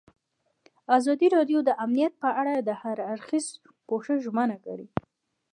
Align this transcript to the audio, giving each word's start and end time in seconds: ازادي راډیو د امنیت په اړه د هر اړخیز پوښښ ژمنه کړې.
ازادي 0.97 1.27
راډیو 1.35 1.59
د 1.63 1.69
امنیت 1.83 2.13
په 2.23 2.29
اړه 2.41 2.53
د 2.57 2.69
هر 2.81 2.97
اړخیز 3.11 3.45
پوښښ 3.87 4.07
ژمنه 4.25 4.57
کړې. 4.65 4.87